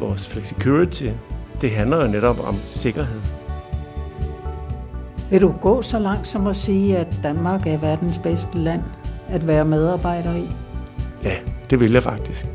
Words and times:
vores 0.00 0.28
flexicurity, 0.28 1.08
det 1.60 1.70
handler 1.70 2.02
jo 2.02 2.10
netop 2.10 2.48
om 2.48 2.56
sikkerhed. 2.70 3.20
Vil 5.30 5.40
du 5.40 5.54
gå 5.60 5.82
så 5.82 5.98
langt 5.98 6.28
som 6.28 6.46
at 6.46 6.56
sige, 6.56 6.98
at 6.98 7.18
Danmark 7.22 7.66
er 7.66 7.78
verdens 7.78 8.18
bedste 8.18 8.58
land 8.58 8.82
at 9.28 9.46
være 9.46 9.64
medarbejder 9.64 10.34
i? 10.34 10.50
Ja, 11.24 11.34
det 11.70 11.80
vil 11.80 11.92
jeg 11.92 12.02
faktisk. 12.02 12.48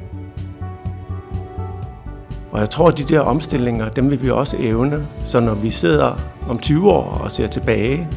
Og 2.51 2.59
jeg 2.59 2.69
tror, 2.69 2.87
at 2.87 2.97
de 2.97 3.03
der 3.03 3.19
omstillinger, 3.19 3.89
dem 3.89 4.11
vil 4.11 4.21
vi 4.21 4.29
også 4.29 4.57
evne. 4.59 5.07
Så 5.25 5.39
når 5.39 5.53
vi 5.53 5.69
sidder 5.69 6.19
om 6.49 6.59
20 6.59 6.91
år 6.91 7.03
og 7.03 7.31
ser 7.31 7.47
tilbage, 7.47 8.07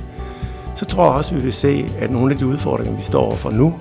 så 0.74 0.84
tror 0.84 1.04
jeg 1.04 1.12
også, 1.12 1.34
at 1.34 1.38
vi 1.38 1.44
vil 1.44 1.52
se, 1.52 1.88
at 1.98 2.10
nogle 2.10 2.32
af 2.32 2.38
de 2.38 2.46
udfordringer, 2.46 2.96
vi 2.96 3.02
står 3.02 3.20
overfor 3.20 3.50
nu, 3.50 3.74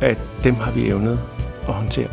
at 0.00 0.18
dem 0.44 0.54
har 0.54 0.72
vi 0.72 0.88
evnet 0.88 1.20
at 1.68 1.74
håndtere. 1.74 2.08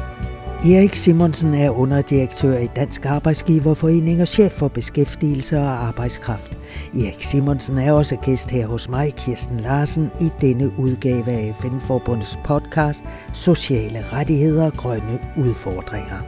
Erik 0.66 0.96
Simonsen 0.96 1.54
er 1.54 1.70
underdirektør 1.70 2.58
i 2.58 2.68
Dansk 2.76 3.06
Arbejdsgiverforening 3.06 4.22
og 4.22 4.28
chef 4.28 4.52
for 4.52 4.68
beskæftigelse 4.68 5.58
og 5.60 5.88
arbejdskraft. 5.88 6.58
Erik 6.94 7.24
Simonsen 7.24 7.78
er 7.78 7.92
også 7.92 8.16
gæst 8.16 8.52
her 8.52 8.68
hos 8.68 8.90
mig, 8.90 9.14
Kirsten 9.16 9.60
Larsen, 9.60 10.12
i 10.22 10.30
denne 10.42 10.72
udgave 10.80 11.28
af 11.32 11.56
FN-forbundets 11.62 12.40
podcast 12.46 13.04
Sociale 13.34 14.06
rettigheder 14.14 14.66
og 14.66 14.74
grønne 14.74 15.20
udfordringer. 15.38 16.20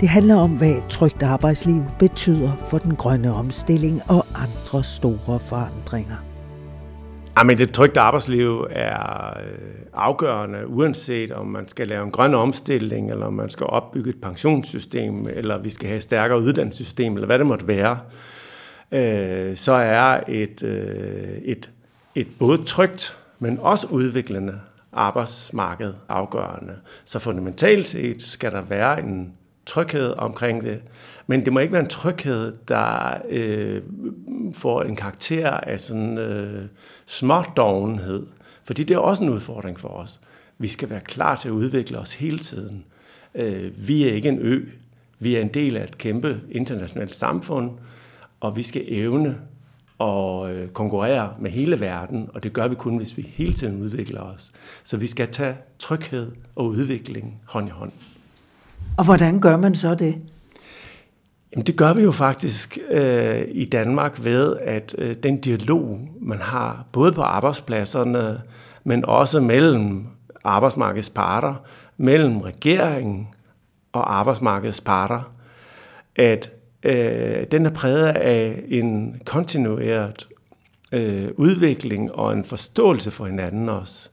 Det 0.00 0.08
handler 0.08 0.36
om, 0.36 0.50
hvad 0.50 0.70
et 0.70 0.86
trygt 0.88 1.22
arbejdsliv 1.22 1.82
betyder 1.98 2.52
for 2.66 2.78
den 2.78 2.96
grønne 2.96 3.34
omstilling 3.34 4.02
og 4.08 4.26
andre 4.34 4.84
store 4.84 5.40
forandringer. 5.40 6.27
Jamen, 7.38 7.58
det 7.58 7.72
trygte 7.72 8.00
arbejdsliv 8.00 8.66
er 8.70 9.28
øh, 9.28 9.58
afgørende, 9.92 10.66
uanset 10.66 11.32
om 11.32 11.46
man 11.46 11.68
skal 11.68 11.88
lave 11.88 12.04
en 12.04 12.10
grøn 12.10 12.34
omstilling, 12.34 13.10
eller 13.10 13.26
om 13.26 13.32
man 13.32 13.50
skal 13.50 13.66
opbygge 13.66 14.10
et 14.10 14.20
pensionssystem, 14.20 15.26
eller 15.26 15.58
vi 15.58 15.70
skal 15.70 15.88
have 15.88 15.96
et 15.96 16.02
stærkere 16.02 16.40
uddannelsessystem, 16.40 17.14
eller 17.14 17.26
hvad 17.26 17.38
det 17.38 17.46
måtte 17.46 17.66
være. 17.66 17.98
Øh, 18.92 19.56
så 19.56 19.72
er 19.72 20.20
et, 20.28 20.62
øh, 20.62 21.38
et, 21.44 21.70
et 22.14 22.28
både 22.38 22.64
trygt, 22.64 23.16
men 23.38 23.58
også 23.62 23.86
udviklende 23.86 24.60
arbejdsmarked 24.92 25.94
afgørende. 26.08 26.74
Så 27.04 27.18
fundamentalt 27.18 27.86
set 27.86 28.22
skal 28.22 28.52
der 28.52 28.62
være 28.62 29.02
en 29.02 29.32
tryghed 29.68 30.14
omkring 30.18 30.64
det. 30.64 30.82
Men 31.26 31.44
det 31.44 31.52
må 31.52 31.58
ikke 31.58 31.72
være 31.72 31.82
en 31.82 31.88
tryghed, 31.88 32.56
der 32.68 33.18
øh, 33.28 33.82
får 34.54 34.82
en 34.82 34.96
karakter 34.96 35.50
af 35.50 35.80
sådan 35.80 36.18
øh, 36.18 36.64
smådovenhed. 37.06 38.26
Fordi 38.64 38.84
det 38.84 38.94
er 38.94 38.98
også 38.98 39.24
en 39.24 39.30
udfordring 39.30 39.80
for 39.80 39.88
os. 39.88 40.20
Vi 40.58 40.68
skal 40.68 40.90
være 40.90 41.00
klar 41.00 41.36
til 41.36 41.48
at 41.48 41.52
udvikle 41.52 41.98
os 41.98 42.14
hele 42.14 42.38
tiden. 42.38 42.84
Øh, 43.34 43.88
vi 43.88 44.08
er 44.08 44.12
ikke 44.12 44.28
en 44.28 44.38
ø. 44.40 44.64
Vi 45.18 45.36
er 45.36 45.40
en 45.40 45.48
del 45.48 45.76
af 45.76 45.84
et 45.84 45.98
kæmpe 45.98 46.40
internationalt 46.50 47.16
samfund, 47.16 47.70
og 48.40 48.56
vi 48.56 48.62
skal 48.62 48.84
evne 48.88 49.38
at 50.00 50.50
øh, 50.50 50.68
konkurrere 50.68 51.34
med 51.38 51.50
hele 51.50 51.80
verden, 51.80 52.30
og 52.34 52.42
det 52.42 52.52
gør 52.52 52.68
vi 52.68 52.74
kun, 52.74 52.96
hvis 52.96 53.16
vi 53.16 53.22
hele 53.22 53.52
tiden 53.52 53.82
udvikler 53.82 54.20
os. 54.20 54.52
Så 54.84 54.96
vi 54.96 55.06
skal 55.06 55.28
tage 55.28 55.56
tryghed 55.78 56.32
og 56.56 56.66
udvikling 56.66 57.40
hånd 57.44 57.68
i 57.68 57.70
hånd. 57.70 57.92
Og 58.98 59.04
hvordan 59.04 59.40
gør 59.40 59.56
man 59.56 59.76
så 59.76 59.94
det? 59.94 60.18
Jamen, 61.52 61.66
det 61.66 61.76
gør 61.76 61.94
vi 61.94 62.02
jo 62.02 62.12
faktisk 62.12 62.78
øh, 62.90 63.42
i 63.48 63.64
Danmark 63.64 64.24
ved, 64.24 64.56
at 64.56 64.94
øh, 64.98 65.16
den 65.22 65.40
dialog, 65.40 66.08
man 66.20 66.38
har, 66.38 66.84
både 66.92 67.12
på 67.12 67.22
arbejdspladserne, 67.22 68.40
men 68.84 69.04
også 69.04 69.40
mellem 69.40 70.06
arbejdsmarkedets 70.44 71.10
parter, 71.10 71.54
mellem 71.96 72.40
regeringen 72.40 73.28
og 73.92 74.18
arbejdsmarkedets 74.18 74.80
parter, 74.80 75.32
at 76.16 76.50
øh, 76.82 77.46
den 77.50 77.66
er 77.66 77.70
præget 77.70 78.06
af 78.06 78.62
en 78.68 79.20
kontinueret 79.24 80.28
øh, 80.92 81.28
udvikling 81.36 82.12
og 82.12 82.32
en 82.32 82.44
forståelse 82.44 83.10
for 83.10 83.26
hinanden 83.26 83.68
også. 83.68 84.10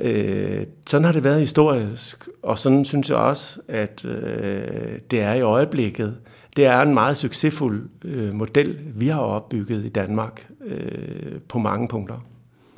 Øh, 0.00 0.66
sådan 0.86 1.04
har 1.04 1.12
det 1.12 1.24
været 1.24 1.40
historisk, 1.40 2.28
og 2.42 2.58
sådan 2.58 2.84
synes 2.84 3.10
jeg 3.10 3.16
også, 3.16 3.60
at 3.68 4.04
øh, 4.04 4.98
det 5.10 5.20
er 5.20 5.34
i 5.34 5.40
øjeblikket. 5.40 6.18
Det 6.56 6.66
er 6.66 6.80
en 6.80 6.94
meget 6.94 7.16
succesfuld 7.16 7.88
øh, 8.04 8.34
model, 8.34 8.78
vi 8.94 9.06
har 9.06 9.20
opbygget 9.20 9.84
i 9.84 9.88
Danmark 9.88 10.48
øh, 10.64 11.40
på 11.48 11.58
mange 11.58 11.88
punkter. 11.88 12.24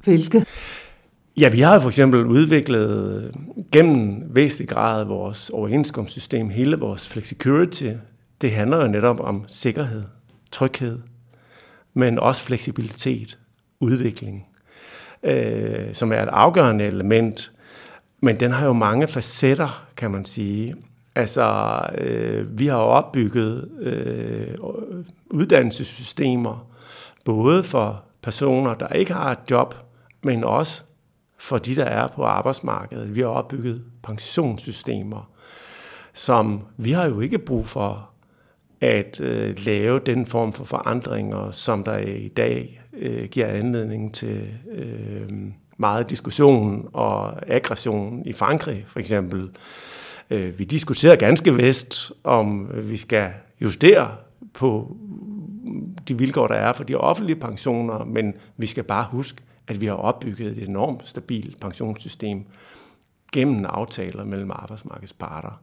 Hvilke? 0.05 0.47
Ja, 1.37 1.49
vi 1.49 1.60
har 1.60 1.81
for 1.81 1.88
eksempel 1.88 2.27
udviklet 2.27 3.31
gennem 3.72 4.22
væsentlig 4.31 4.69
grad 4.69 5.04
vores 5.04 5.50
overenskomstsystem, 5.50 6.49
hele 6.49 6.77
vores 6.77 7.09
flexicurity. 7.09 7.91
Det 8.41 8.50
handler 8.50 8.83
jo 8.83 8.89
netop 8.89 9.21
om 9.21 9.44
sikkerhed, 9.47 10.03
tryghed, 10.53 10.99
men 11.94 12.19
også 12.19 12.43
fleksibilitet, 12.43 13.39
udvikling 13.81 14.47
øh, 15.22 15.94
som 15.94 16.12
er 16.12 16.22
et 16.22 16.28
afgørende 16.33 16.84
element. 16.84 17.53
Men 18.21 18.41
den 18.41 18.50
har 18.50 18.66
jo 18.66 18.72
mange 18.72 19.09
facetter, 19.09 19.87
kan 19.97 20.10
man 20.10 20.25
sige. 20.25 20.75
Altså, 21.15 21.78
øh, 21.99 22.59
vi 22.59 22.66
har 22.66 22.77
opbygget 22.77 23.71
øh, 23.81 24.55
uddannelsessystemer, 25.31 26.69
både 27.25 27.65
for 27.65 28.05
personer, 28.22 28.75
der 28.75 28.88
ikke 28.88 29.12
har 29.12 29.33
et 29.33 29.50
job, 29.50 29.75
men 30.22 30.44
også 30.44 30.83
for 31.39 31.59
de, 31.59 31.77
der 31.77 31.84
er 31.84 32.06
på 32.06 32.25
arbejdsmarkedet. 32.25 33.15
Vi 33.15 33.21
har 33.21 33.28
opbygget 33.28 33.84
pensionssystemer, 34.03 35.31
som 36.12 36.62
vi 36.77 36.93
har 36.93 37.06
jo 37.06 37.21
ikke 37.21 37.39
brug 37.39 37.66
for 37.66 38.10
at 38.81 39.21
øh, 39.21 39.56
lave 39.59 40.00
den 40.06 40.27
form 40.27 40.53
for 40.53 40.65
forandringer, 40.65 41.50
som 41.50 41.84
der 41.84 41.99
i 41.99 42.28
dag 42.28 42.81
øh, 42.92 43.25
giver 43.25 43.47
anledning 43.47 44.14
til 44.14 44.48
øh, 44.72 45.32
meget 45.76 46.10
diskussion 46.10 46.88
og 46.92 47.50
aggression 47.53 48.22
i 48.26 48.32
Frankrig 48.32 48.84
for 48.86 48.98
eksempel. 48.98 49.50
Øh, 50.30 50.58
vi 50.58 50.64
diskuterer 50.64 51.16
ganske 51.16 51.54
vist, 51.54 52.12
om 52.25 52.70
vi 52.75 52.97
skal 52.97 53.30
justere 53.60 54.10
på 54.54 54.97
de 56.08 56.19
vilkår, 56.19 56.47
der 56.47 56.54
er 56.54 56.72
for 56.72 56.84
de 56.84 56.94
offentlige 56.94 57.36
pensioner, 57.36 58.04
men 58.04 58.34
vi 58.56 58.66
skal 58.66 58.84
bare 58.84 59.06
huske, 59.10 59.42
at 59.69 59.80
vi 59.80 59.86
har 59.86 59.94
opbygget 59.94 60.59
et 60.59 60.69
enormt 60.69 61.09
stabilt 61.09 61.60
pensionssystem 61.60 62.44
gennem 63.32 63.64
aftaler 63.64 64.24
mellem 64.24 64.50
arbejdsmarkedets 64.50 65.12
parter. 65.12 65.62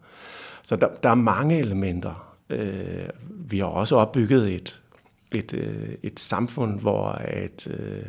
Så 0.63 0.75
der, 0.75 0.87
der 1.03 1.09
er 1.09 1.15
mange 1.15 1.59
elementer. 1.59 2.35
Øh, 2.49 3.09
vi 3.29 3.59
har 3.59 3.65
også 3.65 3.95
opbygget 3.95 4.53
et 4.53 4.81
et, 5.31 5.53
øh, 5.53 5.89
et 6.03 6.19
samfund, 6.19 6.79
hvor 6.79 7.07
at, 7.09 7.67
øh, 7.67 8.05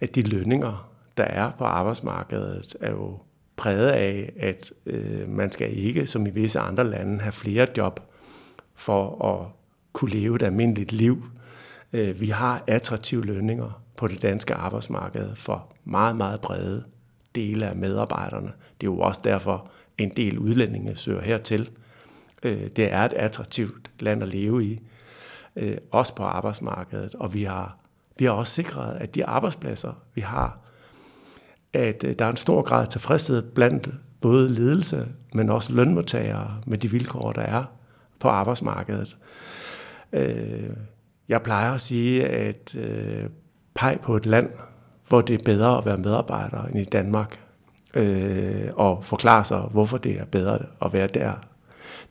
at 0.00 0.14
de 0.14 0.22
lønninger, 0.22 0.92
der 1.16 1.24
er 1.24 1.50
på 1.58 1.64
arbejdsmarkedet, 1.64 2.76
er 2.80 2.90
jo 2.90 3.18
præget 3.56 3.88
af, 3.88 4.32
at 4.36 4.72
øh, 4.86 5.28
man 5.28 5.52
skal 5.52 5.78
ikke, 5.78 6.06
som 6.06 6.26
i 6.26 6.30
visse 6.30 6.58
andre 6.58 6.90
lande, 6.90 7.20
have 7.20 7.32
flere 7.32 7.66
job 7.76 8.00
for 8.74 9.24
at 9.24 9.46
kunne 9.92 10.10
leve 10.10 10.36
et 10.36 10.42
almindeligt 10.42 10.92
liv. 10.92 11.24
Øh, 11.92 12.20
vi 12.20 12.26
har 12.26 12.64
attraktive 12.66 13.24
lønninger 13.24 13.82
på 13.96 14.06
det 14.06 14.22
danske 14.22 14.54
arbejdsmarked 14.54 15.34
for 15.34 15.72
meget, 15.84 16.16
meget 16.16 16.40
brede 16.40 16.84
dele 17.34 17.66
af 17.66 17.76
medarbejderne. 17.76 18.52
Det 18.80 18.86
er 18.86 18.90
jo 18.90 18.98
også 18.98 19.20
derfor, 19.24 19.70
en 19.98 20.10
del 20.16 20.38
udlændinge 20.38 20.96
søger 20.96 21.20
hertil. 21.20 21.70
Øh, 22.42 22.66
det 22.76 22.92
er 22.92 23.00
et 23.02 23.12
attraktivt 23.12 23.90
land 24.00 24.22
at 24.22 24.28
leve 24.28 24.64
i 24.64 24.80
øh, 25.56 25.76
også 25.90 26.14
på 26.14 26.22
arbejdsmarkedet, 26.22 27.14
og 27.14 27.34
vi 27.34 27.42
har, 27.42 27.76
vi 28.18 28.24
har 28.24 28.32
også 28.32 28.52
sikret, 28.52 28.96
at 28.96 29.14
de 29.14 29.26
arbejdspladser, 29.26 29.92
vi 30.14 30.20
har, 30.20 30.58
at 31.72 32.04
øh, 32.04 32.14
der 32.18 32.24
er 32.24 32.30
en 32.30 32.36
stor 32.36 32.62
grad 32.62 32.82
af 32.82 32.88
tilfredshed 32.88 33.42
blandt 33.42 33.88
både 34.20 34.48
ledelse, 34.48 35.08
men 35.34 35.50
også 35.50 35.72
lønmodtagere 35.72 36.60
med 36.66 36.78
de 36.78 36.90
vilkår, 36.90 37.32
der 37.32 37.42
er 37.42 37.64
på 38.20 38.28
arbejdsmarkedet. 38.28 39.16
Øh, 40.12 40.70
jeg 41.28 41.42
plejer 41.42 41.72
at 41.72 41.80
sige, 41.80 42.26
at 42.26 42.74
øh, 42.74 43.28
peg 43.74 43.98
på 44.02 44.16
et 44.16 44.26
land, 44.26 44.50
hvor 45.08 45.20
det 45.20 45.40
er 45.40 45.44
bedre 45.44 45.78
at 45.78 45.86
være 45.86 45.98
medarbejder 45.98 46.64
end 46.64 46.78
i 46.78 46.84
Danmark, 46.84 47.40
øh, 47.94 48.68
og 48.76 49.04
forklare 49.04 49.44
sig, 49.44 49.60
hvorfor 49.60 49.98
det 49.98 50.20
er 50.20 50.24
bedre 50.24 50.58
at 50.82 50.92
være 50.92 51.06
der. 51.06 51.32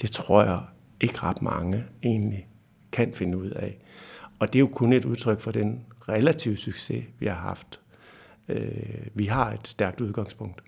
Det 0.01 0.12
tror 0.12 0.44
jeg 0.44 0.60
ikke 1.01 1.19
ret 1.24 1.42
mange 1.42 1.83
egentlig 2.04 2.48
kan 2.92 3.14
finde 3.14 3.38
ud 3.38 3.50
af. 3.50 3.78
Og 4.40 4.54
det 4.54 4.56
er 4.56 4.60
jo 4.60 4.68
kun 4.68 4.94
et 4.94 5.06
udtryk 5.06 5.40
for 5.40 5.52
den 5.52 5.86
relative 6.10 6.58
succes, 6.58 7.06
vi 7.20 7.26
har 7.26 7.36
haft. 7.36 7.80
Øh, 8.50 9.08
vi 9.14 9.26
har 9.26 9.52
et 9.52 9.68
stærkt 9.68 10.02
udgangspunkt. 10.02 10.62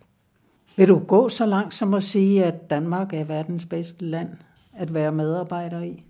Vil 0.76 0.88
du 0.88 1.00
gå 1.00 1.30
så 1.30 1.46
langt 1.46 1.74
som 1.74 1.94
at 1.94 2.04
sige, 2.04 2.46
at 2.46 2.70
Danmark 2.70 3.14
er 3.14 3.24
verdens 3.24 3.66
bedste 3.66 4.06
land 4.06 4.30
at 4.74 4.94
være 4.94 5.12
medarbejder 5.12 5.82
i? 5.82 6.04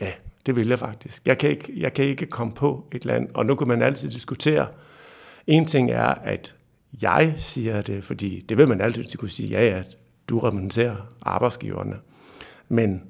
Ja, 0.00 0.12
det 0.46 0.56
vil 0.56 0.68
jeg 0.68 0.78
faktisk. 0.78 1.26
Jeg 1.26 1.38
kan 1.38 1.50
ikke, 1.50 1.72
jeg 1.76 1.92
kan 1.92 2.04
ikke 2.04 2.26
komme 2.26 2.52
på 2.52 2.86
et 2.92 3.04
land, 3.04 3.28
og 3.34 3.46
nu 3.46 3.54
kan 3.54 3.68
man 3.68 3.82
altid 3.82 4.10
diskutere. 4.10 4.66
En 5.46 5.64
ting 5.64 5.90
er, 5.90 6.04
at 6.04 6.54
jeg 7.02 7.34
siger 7.36 7.82
det, 7.82 8.04
fordi 8.04 8.44
det 8.48 8.56
vil 8.56 8.68
man 8.68 8.80
altid 8.80 9.18
kunne 9.18 9.28
sige, 9.28 9.48
ja, 9.48 9.78
at 9.78 9.96
du 10.28 10.38
repræsenterer 10.38 10.96
arbejdsgiverne. 11.22 11.96
Men 12.68 13.02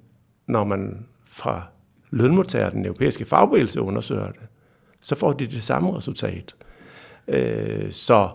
når 0.47 0.65
man 0.65 1.06
fra 1.25 1.71
lønmodtager, 2.12 2.70
den 2.70 2.85
europæiske 2.85 3.25
fagbevægelse, 3.25 3.81
undersøger 3.81 4.26
det, 4.26 4.41
så 5.00 5.14
får 5.14 5.32
de 5.32 5.47
det 5.47 5.62
samme 5.62 5.97
resultat. 5.97 6.55
Øh, 7.29 7.93
så, 7.93 8.31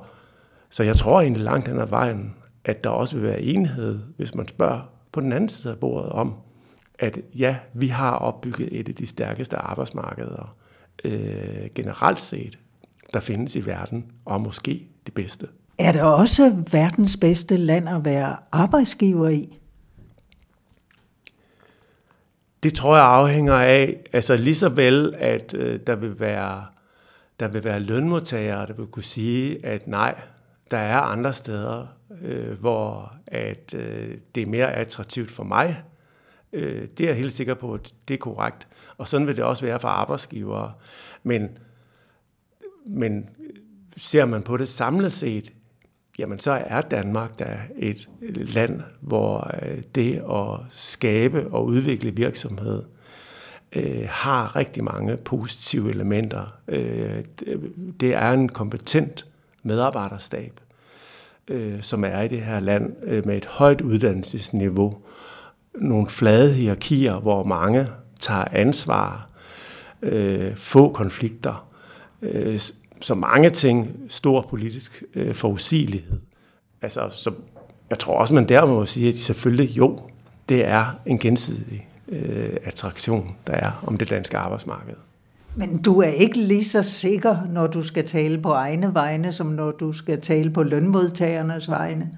så 0.69 0.83
jeg 0.83 0.95
tror 0.95 1.21
egentlig 1.21 1.43
langt 1.43 1.67
hen 1.67 1.79
ad 1.79 1.87
vejen, 1.87 2.35
at 2.65 2.83
der 2.83 2.89
også 2.89 3.15
vil 3.17 3.27
være 3.27 3.41
enighed, 3.41 3.99
hvis 4.17 4.35
man 4.35 4.47
spørger 4.47 4.81
på 5.11 5.21
den 5.21 5.31
anden 5.31 5.49
side 5.49 5.73
af 5.73 5.79
bordet 5.79 6.11
om, 6.11 6.33
at 6.99 7.19
ja, 7.35 7.55
vi 7.73 7.87
har 7.87 8.11
opbygget 8.11 8.69
et 8.71 8.89
af 8.89 8.95
de 8.95 9.07
stærkeste 9.07 9.57
arbejdsmarkeder 9.57 10.55
øh, 11.05 11.69
generelt 11.75 12.19
set, 12.19 12.59
der 13.13 13.19
findes 13.19 13.55
i 13.55 13.65
verden, 13.65 14.05
og 14.25 14.41
måske 14.41 14.87
det 15.05 15.13
bedste. 15.13 15.47
Er 15.77 15.91
det 15.91 16.01
også 16.01 16.63
verdens 16.71 17.17
bedste 17.17 17.57
land 17.57 17.89
at 17.89 18.05
være 18.05 18.35
arbejdsgiver 18.51 19.29
i? 19.29 19.59
Det 22.63 22.73
tror 22.73 22.95
jeg 22.95 23.05
afhænger 23.05 23.53
af, 23.53 24.03
altså 24.13 24.35
lige 24.35 24.55
så 24.55 24.69
vel, 24.69 25.15
at 25.17 25.53
øh, 25.53 25.79
der 25.87 25.95
vil 25.95 26.19
være 26.19 26.65
der 27.39 27.47
vil 27.47 27.63
være 27.63 27.79
lønmodtagere, 27.79 28.67
der 28.67 28.73
vil 28.73 28.87
kunne 28.87 29.03
sige, 29.03 29.65
at 29.65 29.87
nej, 29.87 30.21
der 30.71 30.77
er 30.77 30.99
andre 30.99 31.33
steder, 31.33 31.87
øh, 32.21 32.59
hvor 32.59 33.15
at 33.27 33.73
øh, 33.73 34.17
det 34.35 34.43
er 34.43 34.47
mere 34.47 34.73
attraktivt 34.73 35.31
for 35.31 35.43
mig. 35.43 35.83
Øh, 36.53 36.87
det 36.97 37.03
er 37.03 37.07
jeg 37.07 37.15
helt 37.15 37.33
sikker 37.33 37.53
på, 37.53 37.73
at 37.73 37.93
det 38.07 38.13
er 38.13 38.17
korrekt. 38.17 38.67
Og 38.97 39.07
sådan 39.07 39.27
vil 39.27 39.35
det 39.35 39.43
også 39.43 39.65
være 39.65 39.79
for 39.79 39.87
arbejdsgivere. 39.87 40.73
Men, 41.23 41.57
men 42.85 43.29
ser 43.97 44.25
man 44.25 44.43
på 44.43 44.57
det 44.57 44.69
samlet 44.69 45.13
set, 45.13 45.53
jamen 46.17 46.39
så 46.39 46.51
er 46.51 46.81
Danmark 46.81 47.39
da 47.39 47.57
et 47.75 48.09
land, 48.25 48.81
hvor 49.01 49.51
øh, 49.61 49.81
det 49.95 50.23
at 50.31 50.59
skabe 50.71 51.47
og 51.51 51.65
udvikle 51.65 52.11
virksomhed 52.11 52.83
øh, 53.75 54.07
har 54.09 54.55
rigtig 54.55 54.83
mange 54.83 55.17
positive 55.17 55.89
elementer. 55.89 56.57
Øh, 56.67 57.23
det 57.99 58.15
er 58.15 58.31
en 58.31 58.49
kompetent 58.49 59.25
medarbejderstab, 59.63 60.59
øh, 61.47 61.81
som 61.81 62.03
er 62.03 62.21
i 62.21 62.27
det 62.27 62.41
her 62.41 62.59
land 62.59 62.95
øh, 63.03 63.25
med 63.25 63.37
et 63.37 63.45
højt 63.45 63.81
uddannelsesniveau. 63.81 64.97
Nogle 65.75 66.07
flade 66.07 66.53
hierarkier, 66.53 67.19
hvor 67.19 67.43
mange 67.43 67.87
tager 68.19 68.45
ansvar, 68.51 69.29
øh, 70.01 70.55
få 70.55 70.91
konflikter, 70.93 71.67
øh, 72.21 72.59
så 73.01 73.15
mange 73.15 73.49
ting, 73.49 73.99
stor 74.09 74.47
politisk 74.49 75.03
øh, 75.15 75.35
forudsigelighed. 75.35 76.19
Altså, 76.81 77.09
så 77.11 77.31
jeg 77.89 77.99
tror 77.99 78.17
også, 78.17 78.33
man 78.33 78.49
der 78.49 78.65
må 78.65 78.85
sige, 78.85 79.09
at 79.09 79.15
selvfølgelig 79.15 79.77
jo, 79.77 79.99
det 80.49 80.67
er 80.67 80.99
en 81.05 81.19
gensidig 81.19 81.87
øh, 82.09 82.49
attraktion, 82.63 83.35
der 83.47 83.53
er 83.53 83.83
om 83.87 83.97
det 83.97 84.09
danske 84.09 84.37
arbejdsmarked. 84.37 84.95
Men 85.55 85.81
du 85.81 86.01
er 86.01 86.07
ikke 86.07 86.39
lige 86.39 86.65
så 86.65 86.83
sikker, 86.83 87.37
når 87.49 87.67
du 87.67 87.81
skal 87.81 88.05
tale 88.05 88.41
på 88.41 88.51
egne 88.51 88.93
vegne, 88.93 89.31
som 89.31 89.47
når 89.47 89.71
du 89.71 89.93
skal 89.93 90.21
tale 90.21 90.49
på 90.49 90.63
lønmodtagernes 90.63 91.69
vegne? 91.69 92.09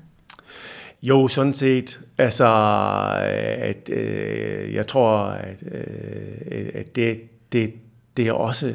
Jo, 1.01 1.27
sådan 1.27 1.53
set. 1.53 1.99
Altså, 2.17 2.45
at, 3.59 3.89
øh, 3.89 4.73
jeg 4.73 4.87
tror, 4.87 5.17
at, 5.17 5.57
øh, 5.71 6.69
at 6.73 6.95
det, 6.95 7.19
det, 7.51 7.73
det 8.17 8.27
er 8.27 8.33
også 8.33 8.73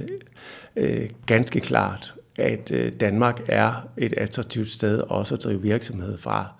øh, 0.76 1.10
ganske 1.26 1.60
klart, 1.60 2.14
at 2.38 2.70
øh, 2.70 2.92
Danmark 3.00 3.40
er 3.48 3.88
et 3.96 4.12
attraktivt 4.12 4.68
sted 4.68 4.98
også 4.98 5.34
at 5.34 5.42
drive 5.44 5.62
virksomhed 5.62 6.18
fra. 6.18 6.52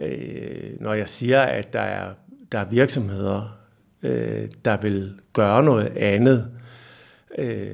Øh, 0.00 0.80
når 0.80 0.94
jeg 0.94 1.08
siger, 1.08 1.40
at 1.40 1.72
der 1.72 1.80
er, 1.80 2.10
der 2.52 2.58
er 2.58 2.64
virksomheder, 2.64 3.58
øh, 4.02 4.48
der 4.64 4.76
vil 4.76 5.12
gøre 5.32 5.62
noget 5.62 5.92
andet, 5.96 6.48
øh, 7.38 7.66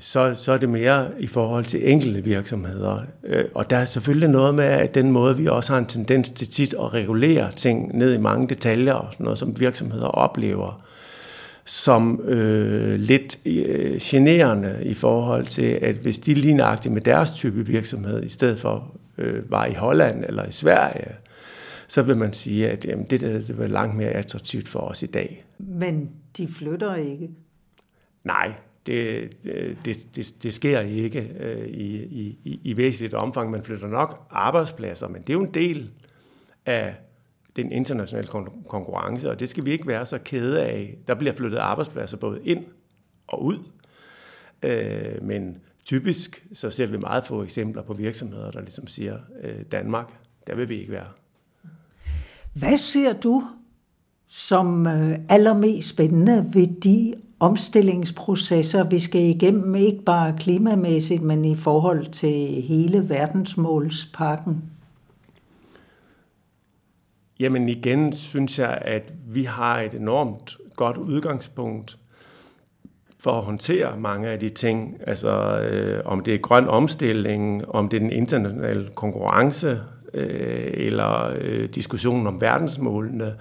så, 0.00 0.34
så 0.34 0.52
er 0.52 0.56
det 0.56 0.68
mere 0.68 1.08
i 1.18 1.26
forhold 1.26 1.64
til 1.64 1.92
enkelte 1.92 2.24
virksomheder. 2.24 2.98
Øh, 3.24 3.44
og 3.54 3.70
der 3.70 3.76
er 3.76 3.84
selvfølgelig 3.84 4.28
noget 4.28 4.54
med, 4.54 4.64
at 4.64 4.94
den 4.94 5.10
måde, 5.10 5.36
vi 5.36 5.46
også 5.46 5.72
har 5.72 5.80
en 5.80 5.86
tendens 5.86 6.30
til 6.30 6.48
tit 6.48 6.74
at 6.74 6.94
regulere 6.94 7.52
ting 7.52 7.98
ned 7.98 8.14
i 8.14 8.18
mange 8.18 8.48
detaljer, 8.48 8.92
og 8.92 9.12
sådan 9.12 9.24
noget, 9.24 9.38
som 9.38 9.60
virksomheder 9.60 10.06
oplever, 10.06 10.84
som 11.64 12.20
øh, 12.24 13.00
lidt 13.00 13.38
øh, 13.46 13.98
generende 14.00 14.78
i 14.82 14.94
forhold 14.94 15.46
til, 15.46 15.78
at 15.82 15.94
hvis 15.94 16.18
de 16.18 16.34
lignagtigt 16.34 16.94
med 16.94 17.02
deres 17.02 17.32
type 17.32 17.66
virksomhed, 17.66 18.24
i 18.24 18.28
stedet 18.28 18.58
for 18.58 18.96
øh, 19.18 19.50
var 19.50 19.66
i 19.66 19.72
Holland 19.72 20.24
eller 20.24 20.44
i 20.44 20.52
Sverige, 20.52 21.12
så 21.88 22.02
vil 22.02 22.16
man 22.16 22.32
sige, 22.32 22.70
at 22.70 22.84
jamen, 22.84 23.06
det, 23.10 23.20
der, 23.20 23.32
det 23.32 23.58
var 23.58 23.66
langt 23.66 23.96
mere 23.96 24.10
attraktivt 24.10 24.68
for 24.68 24.80
os 24.80 25.02
i 25.02 25.06
dag. 25.06 25.44
Men 25.58 26.10
de 26.36 26.48
flytter 26.48 26.94
ikke? 26.94 27.30
Nej, 28.24 28.52
det, 28.86 29.30
det, 29.84 30.16
det, 30.16 30.34
det 30.42 30.54
sker 30.54 30.80
ikke 30.80 31.30
øh, 31.40 31.68
i, 31.68 31.96
i, 32.44 32.60
i 32.64 32.76
væsentligt 32.76 33.14
omfang. 33.14 33.50
Man 33.50 33.62
flytter 33.62 33.88
nok 33.88 34.26
arbejdspladser, 34.30 35.08
men 35.08 35.22
det 35.22 35.30
er 35.30 35.34
jo 35.34 35.42
en 35.42 35.54
del 35.54 35.90
af 36.66 36.94
den 37.56 37.72
internationale 37.72 38.28
konkurrence, 38.68 39.30
og 39.30 39.40
det 39.40 39.48
skal 39.48 39.64
vi 39.64 39.70
ikke 39.70 39.86
være 39.86 40.06
så 40.06 40.18
kede 40.18 40.62
af. 40.62 40.96
Der 41.06 41.14
bliver 41.14 41.34
flyttet 41.34 41.58
arbejdspladser 41.58 42.16
både 42.16 42.40
ind 42.44 42.64
og 43.26 43.44
ud, 43.44 43.58
øh, 44.62 45.22
men 45.22 45.58
typisk 45.84 46.46
så 46.52 46.70
ser 46.70 46.86
vi 46.86 46.96
meget 46.96 47.24
få 47.24 47.42
eksempler 47.42 47.82
på 47.82 47.92
virksomheder, 47.92 48.50
der 48.50 48.60
ligesom 48.60 48.86
siger, 48.86 49.18
øh, 49.42 49.62
Danmark, 49.72 50.12
der 50.46 50.54
vil 50.54 50.68
vi 50.68 50.74
ikke 50.74 50.92
være. 50.92 51.08
Hvad 52.54 52.78
ser 52.78 53.12
du 53.12 53.44
som 54.28 54.86
øh, 54.86 55.18
allermest 55.28 55.88
spændende 55.88 56.50
ved 56.52 56.66
de 56.80 57.14
omstillingsprocesser, 57.40 58.88
vi 58.88 58.98
skal 58.98 59.20
igennem, 59.20 59.74
ikke 59.74 60.02
bare 60.02 60.36
klimamæssigt, 60.38 61.22
men 61.22 61.44
i 61.44 61.56
forhold 61.56 62.06
til 62.06 62.62
hele 62.62 63.08
verdensmålspakken? 63.08 64.62
Jamen 67.40 67.68
igen 67.68 68.12
synes 68.12 68.58
jeg, 68.58 68.78
at 68.82 69.12
vi 69.26 69.44
har 69.44 69.80
et 69.80 69.94
enormt 69.94 70.56
godt 70.76 70.96
udgangspunkt 70.96 71.98
for 73.18 73.38
at 73.38 73.44
håndtere 73.44 73.96
mange 73.96 74.28
af 74.28 74.40
de 74.40 74.48
ting, 74.48 74.96
altså 75.06 75.60
øh, 75.60 76.02
om 76.04 76.20
det 76.20 76.34
er 76.34 76.38
grøn 76.38 76.68
omstilling, 76.68 77.68
om 77.68 77.88
det 77.88 77.96
er 77.96 78.00
den 78.00 78.12
internationale 78.12 78.90
konkurrence, 78.94 79.80
øh, 80.14 80.70
eller 80.74 81.34
øh, 81.38 81.68
diskussionen 81.68 82.26
om 82.26 82.40
verdensmålene. 82.40 83.34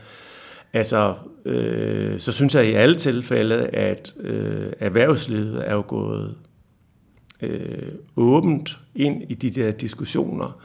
Altså, 0.73 1.15
øh, 1.45 2.19
så 2.19 2.31
synes 2.31 2.55
jeg 2.55 2.65
i 2.65 2.73
alle 2.73 2.95
tilfælde, 2.95 3.67
at 3.67 4.13
øh, 4.19 4.73
erhvervslivet 4.79 5.69
er 5.69 5.73
jo 5.73 5.83
gået 5.88 6.38
øh, 7.41 7.91
åbent 8.15 8.79
ind 8.95 9.23
i 9.29 9.33
de 9.33 9.50
der 9.50 9.71
diskussioner, 9.71 10.62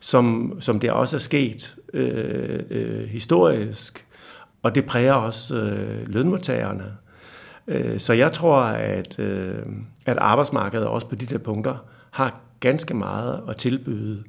som, 0.00 0.56
som 0.60 0.80
det 0.80 0.90
også 0.90 1.16
er 1.16 1.20
sket 1.20 1.76
øh, 1.94 2.62
øh, 2.70 3.08
historisk, 3.08 4.06
og 4.62 4.74
det 4.74 4.86
præger 4.86 5.12
også 5.12 5.54
øh, 5.54 6.08
lønmodtagerne. 6.08 6.96
Øh, 7.68 8.00
så 8.00 8.12
jeg 8.12 8.32
tror, 8.32 8.60
at, 8.62 9.18
øh, 9.18 9.62
at 10.06 10.16
arbejdsmarkedet 10.16 10.86
også 10.86 11.06
på 11.06 11.14
de 11.14 11.26
der 11.26 11.38
punkter 11.38 11.76
har 12.10 12.40
ganske 12.60 12.94
meget 12.94 13.40
at 13.48 13.56
tilbyde. 13.56 14.22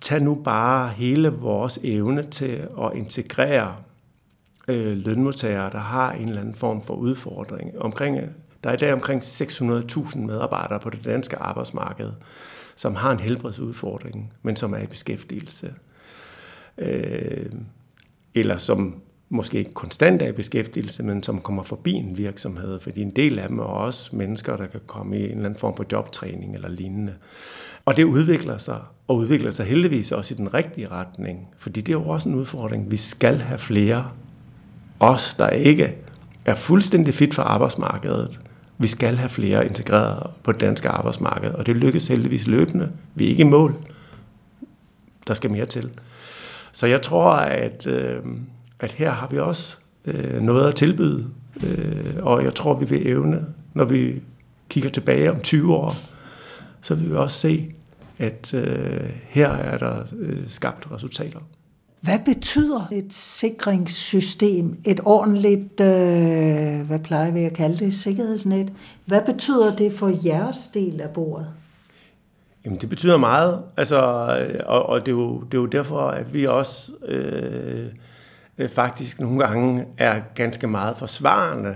Tag 0.00 0.22
nu 0.22 0.34
bare 0.34 0.88
hele 0.88 1.28
vores 1.28 1.78
evne 1.82 2.26
til 2.26 2.68
at 2.82 2.90
integrere 2.94 3.76
øh, 4.68 4.96
lønmodtagere, 4.96 5.70
der 5.70 5.78
har 5.78 6.12
en 6.12 6.28
eller 6.28 6.40
anden 6.40 6.54
form 6.54 6.82
for 6.82 6.94
udfordring. 6.94 7.78
Omkring, 7.78 8.18
der 8.64 8.70
er 8.70 8.74
i 8.74 8.76
dag 8.76 8.92
omkring 8.92 9.22
600.000 9.22 10.18
medarbejdere 10.18 10.80
på 10.80 10.90
det 10.90 11.04
danske 11.04 11.36
arbejdsmarked, 11.36 12.12
som 12.80 12.94
har 12.96 13.12
en 13.12 13.20
helbredsudfordring, 13.20 14.32
men 14.42 14.56
som 14.56 14.72
er 14.72 14.78
i 14.78 14.86
beskæftigelse. 14.86 15.74
Øh, 16.78 17.50
eller 18.34 18.56
som 18.56 19.00
måske 19.28 19.58
ikke 19.58 19.72
konstant 19.72 20.22
er 20.22 20.28
i 20.28 20.32
beskæftigelse, 20.32 21.02
men 21.02 21.22
som 21.22 21.40
kommer 21.40 21.62
forbi 21.62 21.92
en 21.92 22.18
virksomhed, 22.18 22.80
fordi 22.80 23.00
en 23.02 23.10
del 23.10 23.38
af 23.38 23.48
dem 23.48 23.58
er 23.58 23.64
også 23.64 24.16
mennesker, 24.16 24.56
der 24.56 24.66
kan 24.66 24.80
komme 24.86 25.18
i 25.18 25.24
en 25.24 25.30
eller 25.30 25.44
anden 25.44 25.60
form 25.60 25.76
for 25.76 25.86
jobtræning 25.92 26.54
eller 26.54 26.68
lignende. 26.68 27.14
Og 27.84 27.96
det 27.96 28.04
udvikler 28.04 28.58
sig, 28.58 28.80
og 29.08 29.16
udvikler 29.16 29.50
sig 29.50 29.66
heldigvis 29.66 30.12
også 30.12 30.34
i 30.34 30.36
den 30.36 30.54
rigtige 30.54 30.88
retning, 30.88 31.48
fordi 31.58 31.80
det 31.80 31.92
er 31.92 31.98
jo 31.98 32.08
også 32.08 32.28
en 32.28 32.34
udfordring. 32.34 32.90
Vi 32.90 32.96
skal 32.96 33.38
have 33.38 33.58
flere, 33.58 34.10
os 35.00 35.34
der 35.34 35.48
ikke 35.48 35.96
er 36.44 36.54
fuldstændig 36.54 37.14
fit 37.14 37.34
for 37.34 37.42
arbejdsmarkedet, 37.42 38.40
vi 38.80 38.86
skal 38.86 39.16
have 39.16 39.28
flere 39.28 39.66
integreret 39.66 40.30
på 40.42 40.52
det 40.52 40.60
danske 40.60 40.88
arbejdsmarked, 40.88 41.50
og 41.50 41.66
det 41.66 41.76
lykkes 41.76 42.08
heldigvis 42.08 42.46
løbende. 42.46 42.92
Vi 43.14 43.24
er 43.24 43.28
ikke 43.28 43.40
i 43.40 43.46
mål. 43.46 43.74
Der 45.26 45.34
skal 45.34 45.50
mere 45.50 45.66
til. 45.66 45.90
Så 46.72 46.86
jeg 46.86 47.02
tror, 47.02 47.30
at, 47.32 47.86
øh, 47.86 48.22
at 48.80 48.92
her 48.92 49.10
har 49.10 49.28
vi 49.28 49.38
også 49.38 49.78
øh, 50.04 50.42
noget 50.42 50.68
at 50.68 50.74
tilbyde, 50.74 51.26
øh, 51.62 52.16
og 52.22 52.44
jeg 52.44 52.54
tror, 52.54 52.74
vi 52.74 52.84
vil 52.84 53.08
evne, 53.08 53.46
når 53.74 53.84
vi 53.84 54.22
kigger 54.68 54.90
tilbage 54.90 55.30
om 55.30 55.40
20 55.40 55.74
år, 55.74 55.96
så 56.80 56.94
vil 56.94 57.10
vi 57.10 57.16
også 57.16 57.38
se, 57.38 57.72
at 58.18 58.54
øh, 58.54 59.10
her 59.28 59.48
er 59.48 59.78
der 59.78 60.02
øh, 60.18 60.48
skabt 60.48 60.88
resultater. 60.92 61.40
Hvad 62.00 62.18
betyder 62.24 62.88
et 62.92 63.14
sikringssystem, 63.14 64.80
et 64.86 65.00
ordentligt, 65.04 65.80
øh, 65.80 66.86
hvad 66.86 66.98
plejer 66.98 67.30
vi 67.30 67.40
at 67.40 67.54
kalde 67.54 67.78
det, 67.78 67.94
sikkerhedsnet? 67.94 68.72
Hvad 69.04 69.22
betyder 69.26 69.76
det 69.76 69.92
for 69.92 70.12
jeres 70.26 70.68
del 70.68 71.00
af 71.00 71.10
bordet? 71.10 71.46
Jamen, 72.64 72.80
det 72.80 72.88
betyder 72.88 73.16
meget, 73.16 73.62
altså, 73.76 73.98
øh, 74.40 74.60
og, 74.66 74.86
og 74.86 75.00
det, 75.00 75.12
er 75.12 75.16
jo, 75.16 75.40
det 75.40 75.54
er 75.54 75.60
jo 75.60 75.66
derfor, 75.66 76.00
at 76.00 76.34
vi 76.34 76.46
også 76.46 76.92
øh, 77.04 77.86
øh, 78.58 78.68
faktisk 78.68 79.20
nogle 79.20 79.46
gange 79.46 79.86
er 79.98 80.20
ganske 80.34 80.66
meget 80.66 80.96
forsvarende 80.96 81.74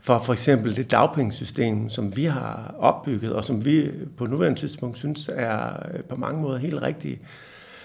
for 0.00 0.18
for 0.18 0.32
eksempel 0.32 0.76
det 0.76 0.90
dagpengesystem, 0.90 1.88
som 1.88 2.16
vi 2.16 2.24
har 2.24 2.74
opbygget, 2.78 3.32
og 3.32 3.44
som 3.44 3.64
vi 3.64 3.90
på 4.16 4.26
nuværende 4.26 4.60
tidspunkt 4.60 4.98
synes 4.98 5.30
er 5.32 5.86
øh, 5.94 6.04
på 6.04 6.16
mange 6.16 6.42
måder 6.42 6.58
helt 6.58 6.82
rigtigt. 6.82 7.20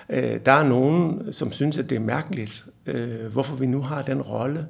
Øh, 0.09 0.39
der 0.45 0.51
er 0.51 0.63
nogen, 0.67 1.33
som 1.33 1.51
synes, 1.51 1.77
at 1.77 1.89
det 1.89 1.95
er 1.95 2.00
mærkeligt, 2.00 2.65
øh, 2.85 3.31
hvorfor 3.31 3.55
vi 3.55 3.65
nu 3.65 3.81
har 3.81 4.01
den 4.01 4.21
rolle. 4.21 4.67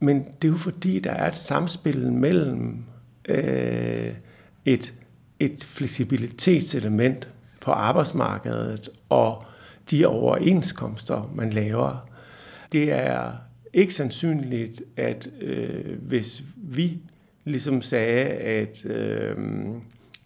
Men 0.00 0.24
det 0.42 0.48
er 0.48 0.52
jo 0.52 0.58
fordi, 0.58 0.98
der 0.98 1.10
er 1.10 1.28
et 1.28 1.36
samspil 1.36 2.12
mellem 2.12 2.84
øh, 3.28 4.12
et, 4.64 4.92
et 5.40 5.64
fleksibilitetselement 5.64 7.28
på 7.60 7.70
arbejdsmarkedet 7.70 8.88
og 9.08 9.44
de 9.90 10.06
overenskomster, 10.06 11.32
man 11.34 11.50
laver. 11.50 12.08
Det 12.72 12.92
er 12.92 13.32
ikke 13.72 13.94
sandsynligt, 13.94 14.82
at 14.96 15.28
øh, 15.40 16.02
hvis 16.02 16.42
vi 16.56 16.98
ligesom 17.44 17.82
sagde, 17.82 18.24
at 18.28 18.86
øh, 18.86 19.36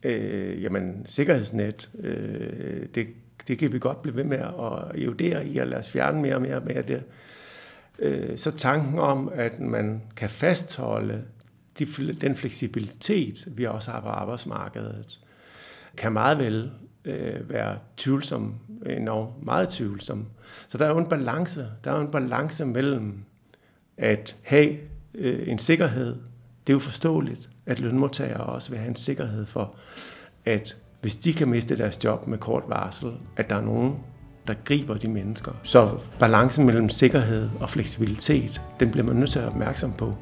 øh, 0.03 0.63
jamen, 0.63 1.05
sikkerhedsnet, 1.07 1.89
øh, 1.99 2.87
det, 2.95 3.07
det 3.49 3.59
kan 3.59 3.73
vi 3.73 3.79
godt 3.79 4.03
blive 4.03 4.17
ved 4.17 4.25
med 4.25 4.39
at 4.39 5.03
evidere 5.03 5.47
i 5.47 5.59
og 5.59 5.67
lade 5.67 5.79
os 5.79 5.91
fjerne 5.91 6.23
mere 6.23 6.35
og 6.35 6.43
mere 6.43 6.61
med 6.61 6.83
det. 6.83 7.03
Øh, 7.99 8.39
så 8.39 8.51
tanken 8.51 8.99
om, 8.99 9.31
at 9.35 9.61
man 9.61 10.03
kan 10.17 10.31
fastholde 10.31 11.25
de, 11.79 11.87
den 12.21 12.35
fleksibilitet, 12.35 13.49
vi 13.57 13.67
også 13.67 13.91
har 13.91 14.01
på 14.01 14.09
arbejdsmarkedet, 14.09 15.21
kan 15.97 16.13
meget 16.13 16.39
vel 16.39 16.71
øh, 17.05 17.51
være 17.51 17.79
tvivlsom, 17.97 18.55
endnu 18.87 19.29
meget 19.43 19.69
tvivlsom. 19.69 20.27
Så 20.69 20.79
der 20.79 20.85
er 20.85 20.89
jo 20.89 20.99
en 20.99 21.09
balance, 21.09 21.67
der 21.85 21.91
er 21.91 21.95
jo 21.95 22.01
en 22.01 22.11
balance 22.11 22.67
mellem 22.67 23.25
at 23.97 24.37
have 24.43 24.79
øh, 25.15 25.49
en 25.49 25.59
sikkerhed. 25.59 26.17
Det 26.67 26.73
er 26.73 26.75
jo 26.75 26.79
forståeligt, 26.79 27.51
at 27.67 27.81
lønmodtagere 27.81 28.41
også 28.41 28.71
vil 28.71 28.79
have 28.79 28.89
en 28.89 28.97
sikkerhed 28.97 29.47
for, 29.47 29.77
at 30.45 30.77
hvis 31.01 31.17
de 31.17 31.33
kan 31.33 31.49
miste 31.49 31.77
deres 31.77 32.05
job 32.05 32.27
med 32.27 32.39
kort 32.39 32.63
varsel, 32.69 33.09
at 33.37 33.51
der 33.51 33.57
er 33.57 33.65
nogen, 33.65 33.95
der 34.47 34.55
griber 34.65 34.95
de 34.95 35.09
mennesker. 35.09 35.53
Så 35.63 35.89
balancen 36.19 36.67
mellem 36.67 36.89
sikkerhed 36.89 37.49
og 37.61 37.71
fleksibilitet, 37.71 38.61
den 38.81 38.91
bliver 38.91 39.07
man 39.07 39.17
nødt 39.17 39.31
til 39.31 39.39
at 39.39 39.45
være 39.45 39.53
opmærksom 39.53 39.93
på. 39.93 40.15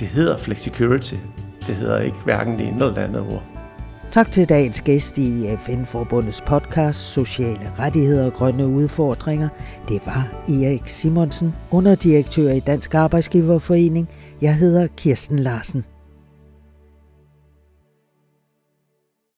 Det 0.00 0.08
hedder 0.08 0.38
flexicurity. 0.38 1.14
Det 1.66 1.74
hedder 1.76 2.00
ikke 2.00 2.16
hverken 2.24 2.58
det 2.58 2.66
ene 2.66 2.76
eller 2.76 2.94
det 2.94 3.00
andet 3.00 3.20
ord. 3.20 3.42
Tak 4.10 4.32
til 4.32 4.48
dagens 4.48 4.80
gæst 4.80 5.18
i 5.18 5.56
FN-forbundets 5.58 6.40
podcast 6.46 6.98
Sociale 7.00 7.72
rettigheder 7.78 8.26
og 8.26 8.32
grønne 8.32 8.66
udfordringer. 8.66 9.48
Det 9.88 10.00
var 10.06 10.44
Erik 10.48 10.88
Simonsen, 10.88 11.54
underdirektør 11.70 12.50
i 12.50 12.60
Dansk 12.60 12.94
Arbejdsgiverforening. 12.94 14.08
Jeg 14.42 14.56
hedder 14.56 14.86
Kirsten 14.96 15.38
Larsen. 15.38 15.84